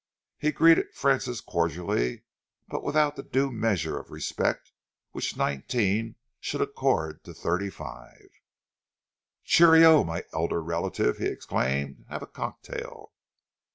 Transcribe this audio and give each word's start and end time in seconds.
He 0.39 0.51
greeted 0.51 0.95
Francis 0.95 1.41
cordially 1.41 2.23
but 2.67 2.81
without 2.83 3.15
that 3.17 3.31
due 3.31 3.51
measure 3.51 3.99
of 3.99 4.09
respect 4.09 4.71
which 5.11 5.37
nineteen 5.37 6.15
should 6.39 6.59
accord 6.59 7.23
to 7.23 7.35
thirty 7.35 7.69
five. 7.69 8.29
"Cheerio, 9.43 10.03
my 10.03 10.23
elderly 10.33 10.63
relative!" 10.65 11.19
he 11.19 11.27
exclaimed. 11.27 12.05
"Have 12.09 12.23
a 12.23 12.25
cocktail." 12.25 13.13